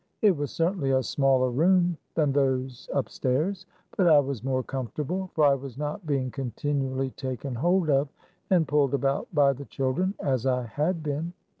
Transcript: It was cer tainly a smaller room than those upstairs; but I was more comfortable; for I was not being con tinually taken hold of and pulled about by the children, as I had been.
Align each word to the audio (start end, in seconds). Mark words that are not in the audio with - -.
It 0.23 0.35
was 0.35 0.49
cer 0.49 0.71
tainly 0.71 0.97
a 0.97 1.03
smaller 1.03 1.51
room 1.51 1.95
than 2.15 2.31
those 2.31 2.89
upstairs; 2.91 3.67
but 3.95 4.07
I 4.07 4.17
was 4.17 4.43
more 4.43 4.63
comfortable; 4.63 5.29
for 5.35 5.43
I 5.43 5.53
was 5.53 5.77
not 5.77 6.07
being 6.07 6.31
con 6.31 6.53
tinually 6.57 7.15
taken 7.15 7.53
hold 7.53 7.87
of 7.87 8.07
and 8.49 8.67
pulled 8.67 8.95
about 8.95 9.27
by 9.31 9.53
the 9.53 9.65
children, 9.65 10.15
as 10.19 10.47
I 10.47 10.63
had 10.63 11.03
been. 11.03 11.33